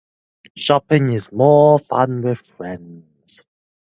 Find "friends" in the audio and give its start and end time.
2.39-3.45